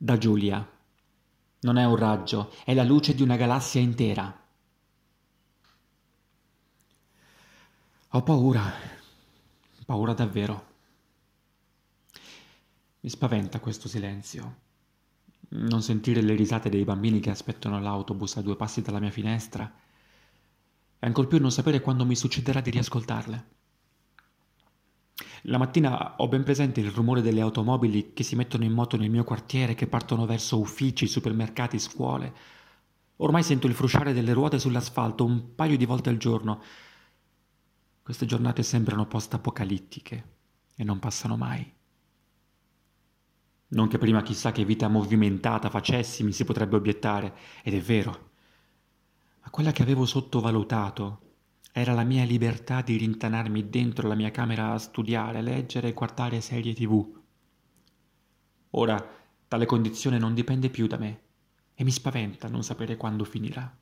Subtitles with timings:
[0.00, 0.64] Da Giulia.
[1.60, 4.46] Non è un raggio, è la luce di una galassia intera.
[8.10, 8.72] Ho paura,
[9.84, 10.66] paura davvero.
[13.00, 14.60] Mi spaventa questo silenzio.
[15.48, 19.68] Non sentire le risate dei bambini che aspettano l'autobus a due passi dalla mia finestra
[21.00, 23.57] e ancor più non sapere quando mi succederà di riascoltarle.
[25.42, 29.10] La mattina ho ben presente il rumore delle automobili che si mettono in moto nel
[29.10, 32.34] mio quartiere, che partono verso uffici, supermercati, scuole.
[33.16, 36.62] Ormai sento il frusciare delle ruote sull'asfalto un paio di volte al giorno.
[38.02, 40.36] Queste giornate sembrano post-apocalittiche
[40.74, 41.74] e non passano mai.
[43.70, 48.30] Non che prima chissà che vita movimentata facessi, mi si potrebbe obiettare, ed è vero.
[49.42, 51.27] Ma quella che avevo sottovalutato
[51.72, 56.40] era la mia libertà di rintanarmi dentro la mia camera a studiare, leggere e guardare
[56.40, 57.16] serie tv.
[58.70, 61.20] Ora tale condizione non dipende più da me
[61.74, 63.76] e mi spaventa non sapere quando finirà.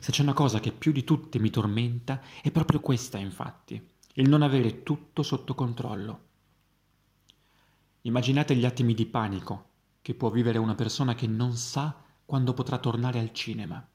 [0.00, 3.82] Se c'è una cosa che più di tutte mi tormenta è proprio questa, infatti,
[4.14, 6.28] il non avere tutto sotto controllo.
[8.02, 9.68] Immaginate gli attimi di panico
[10.02, 13.86] che può vivere una persona che non sa quando potrà tornare al cinema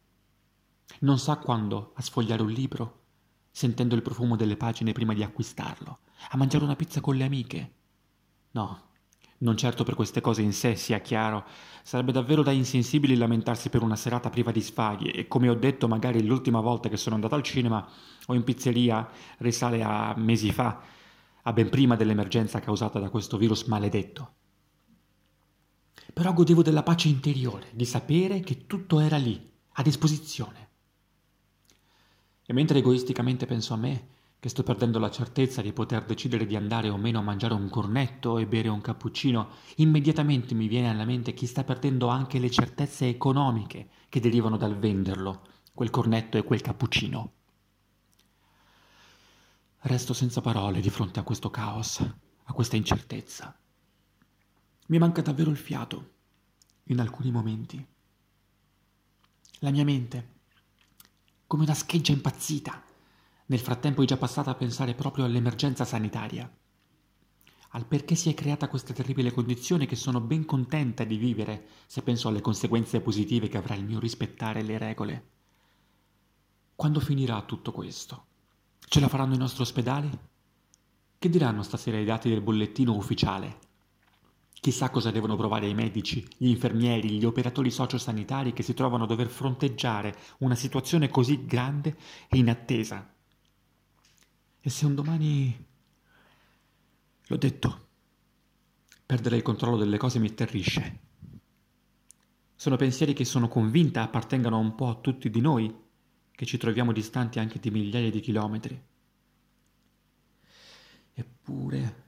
[1.00, 3.04] non sa quando a sfogliare un libro,
[3.52, 7.74] sentendo il profumo delle pagine prima di acquistarlo, a mangiare una pizza con le amiche.
[8.52, 8.86] No,
[9.38, 11.46] non certo per queste cose in sé, sia chiaro,
[11.84, 15.88] sarebbe davvero da insensibili lamentarsi per una serata priva di sfaghi e come ho detto
[15.88, 17.86] magari l'ultima volta che sono andato al cinema
[18.28, 19.08] o in pizzeria
[19.40, 20.82] risale a mesi fa,
[21.42, 24.34] a ben prima dell'emergenza causata da questo virus maledetto.
[26.14, 30.65] Però godevo della pace interiore, di sapere che tutto era lì, a disposizione.
[32.46, 34.08] E mentre egoisticamente penso a me,
[34.40, 37.68] che sto perdendo la certezza di poter decidere di andare o meno a mangiare un
[37.68, 42.52] cornetto e bere un cappuccino, immediatamente mi viene alla mente chi sta perdendo anche le
[42.52, 45.42] certezze economiche che derivano dal venderlo,
[45.74, 47.32] quel cornetto e quel cappuccino.
[49.80, 52.00] Resto senza parole di fronte a questo caos,
[52.44, 53.58] a questa incertezza.
[54.88, 56.12] Mi manca davvero il fiato,
[56.84, 57.84] in alcuni momenti.
[59.62, 60.34] La mia mente
[61.48, 62.84] come una scheggia impazzita.
[63.48, 66.52] Nel frattempo è già passata a pensare proprio all'emergenza sanitaria,
[67.70, 72.02] al perché si è creata questa terribile condizione che sono ben contenta di vivere se
[72.02, 75.30] penso alle conseguenze positive che avrà il mio rispettare le regole.
[76.76, 78.26] Quando finirà tutto questo?
[78.80, 80.10] Ce la faranno i nostri ospedali?
[81.18, 83.65] Che diranno stasera i dati del bollettino ufficiale?
[84.66, 89.06] Chissà cosa devono provare i medici, gli infermieri, gli operatori sociosanitari che si trovano a
[89.06, 91.96] dover fronteggiare una situazione così grande
[92.28, 93.14] e inattesa.
[94.60, 95.66] E se un domani...
[97.28, 97.88] L'ho detto,
[99.06, 101.00] perdere il controllo delle cose mi atterrisce.
[102.56, 105.72] Sono pensieri che sono convinta appartengano un po' a tutti di noi,
[106.32, 108.84] che ci troviamo distanti anche di migliaia di chilometri.
[111.14, 112.05] Eppure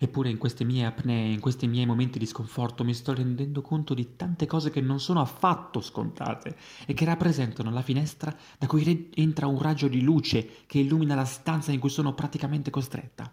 [0.00, 3.94] Eppure in queste mie apnee, in questi miei momenti di sconforto, mi sto rendendo conto
[3.94, 8.84] di tante cose che non sono affatto scontate e che rappresentano la finestra da cui
[8.84, 13.28] re- entra un raggio di luce che illumina la stanza in cui sono praticamente costretta.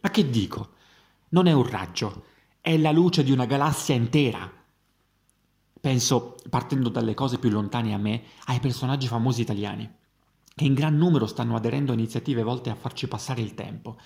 [0.00, 0.70] Ma che dico?
[1.28, 2.24] Non è un raggio,
[2.60, 4.50] è la luce di una galassia intera.
[5.80, 9.88] Penso, partendo dalle cose più lontane a me, ai personaggi famosi italiani,
[10.56, 13.96] che in gran numero stanno aderendo a iniziative volte a farci passare il tempo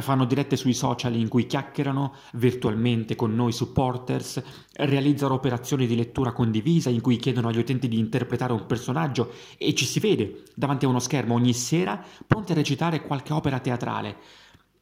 [0.00, 4.42] fanno dirette sui social in cui chiacchierano virtualmente con noi supporters,
[4.72, 9.74] realizzano operazioni di lettura condivisa in cui chiedono agli utenti di interpretare un personaggio e
[9.74, 14.16] ci si vede davanti a uno schermo ogni sera pronti a recitare qualche opera teatrale.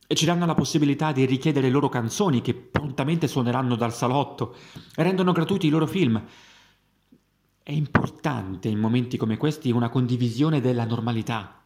[0.09, 4.55] E ci danno la possibilità di richiedere loro canzoni che prontamente suoneranno dal salotto,
[4.95, 6.23] rendono gratuiti i loro film.
[7.61, 11.66] È importante in momenti come questi una condivisione della normalità,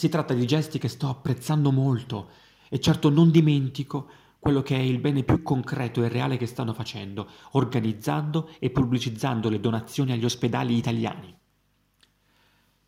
[0.00, 2.30] si tratta di gesti che sto apprezzando molto
[2.70, 6.72] e certo non dimentico quello che è il bene più concreto e reale che stanno
[6.72, 11.36] facendo, organizzando e pubblicizzando le donazioni agli ospedali italiani.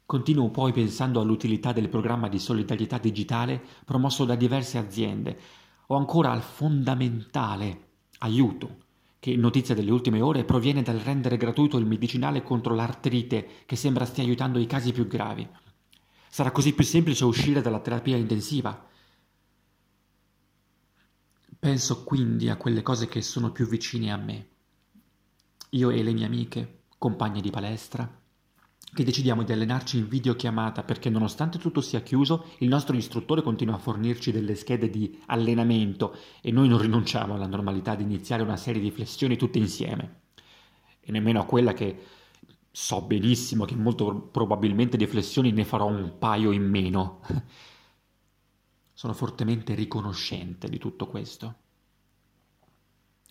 [0.06, 5.38] Continuo poi pensando all'utilità del programma di solidarietà digitale promosso da diverse aziende
[5.88, 7.88] o ancora al fondamentale
[8.20, 8.76] aiuto
[9.18, 14.06] che, notizia delle ultime ore, proviene dal rendere gratuito il medicinale contro l'artrite che sembra
[14.06, 15.46] stia aiutando i casi più gravi.
[16.34, 18.88] Sarà così più semplice uscire dalla terapia intensiva.
[21.58, 24.48] Penso quindi a quelle cose che sono più vicine a me.
[25.72, 28.10] Io e le mie amiche, compagne di palestra,
[28.94, 33.74] che decidiamo di allenarci in videochiamata perché nonostante tutto sia chiuso, il nostro istruttore continua
[33.74, 38.56] a fornirci delle schede di allenamento e noi non rinunciamo alla normalità di iniziare una
[38.56, 40.20] serie di flessioni tutte insieme.
[40.98, 42.21] E nemmeno a quella che
[42.74, 47.20] so benissimo che molto probabilmente di flessioni ne farò un paio in meno.
[48.94, 51.54] Sono fortemente riconoscente di tutto questo.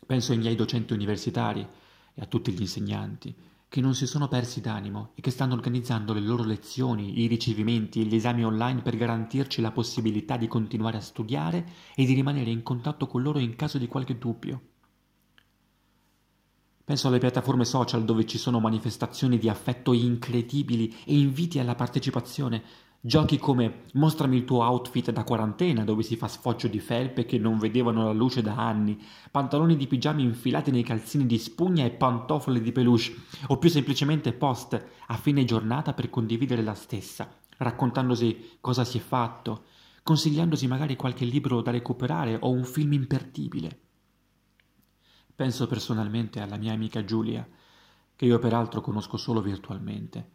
[0.05, 1.67] Penso ai miei docenti universitari
[2.13, 3.35] e a tutti gli insegnanti
[3.67, 8.01] che non si sono persi d'animo e che stanno organizzando le loro lezioni, i ricevimenti
[8.01, 11.65] e gli esami online per garantirci la possibilità di continuare a studiare
[11.95, 14.61] e di rimanere in contatto con loro in caso di qualche dubbio.
[16.91, 22.61] Penso alle piattaforme social dove ci sono manifestazioni di affetto incredibili e inviti alla partecipazione
[22.99, 27.37] Giochi come mostrami il tuo outfit da quarantena dove si fa sfoggio di felpe che
[27.37, 29.01] non vedevano la luce da anni,
[29.31, 33.15] pantaloni di pigiami infilati nei calzini di spugna e pantofole di peluche,
[33.47, 39.01] o più semplicemente post a fine giornata per condividere la stessa, raccontandosi cosa si è
[39.01, 39.63] fatto,
[40.03, 43.79] consigliandosi magari qualche libro da recuperare o un film imperdibile.
[45.41, 47.43] Penso personalmente alla mia amica Giulia,
[48.15, 50.33] che io peraltro conosco solo virtualmente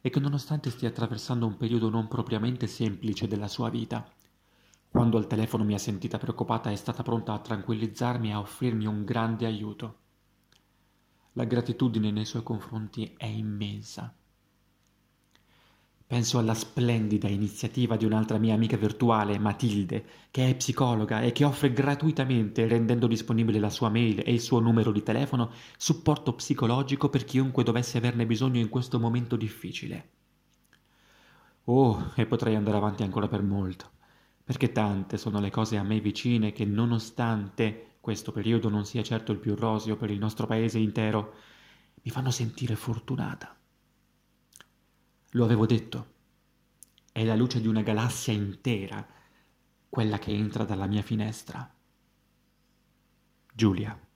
[0.00, 4.10] e che nonostante stia attraversando un periodo non propriamente semplice della sua vita,
[4.88, 8.86] quando al telefono mi ha sentita preoccupata è stata pronta a tranquillizzarmi e a offrirmi
[8.86, 9.98] un grande aiuto.
[11.32, 14.16] La gratitudine nei suoi confronti è immensa.
[16.08, 21.44] Penso alla splendida iniziativa di un'altra mia amica virtuale, Matilde, che è psicologa e che
[21.44, 27.10] offre gratuitamente, rendendo disponibile la sua mail e il suo numero di telefono, supporto psicologico
[27.10, 30.08] per chiunque dovesse averne bisogno in questo momento difficile.
[31.64, 33.90] Oh, e potrei andare avanti ancora per molto,
[34.42, 39.32] perché tante sono le cose a me vicine che, nonostante questo periodo non sia certo
[39.32, 41.34] il più roseo per il nostro paese intero,
[42.02, 43.57] mi fanno sentire fortunata.
[45.32, 46.14] Lo avevo detto.
[47.12, 49.06] È la luce di una galassia intera
[49.88, 51.70] quella che entra dalla mia finestra.
[53.52, 54.07] Giulia.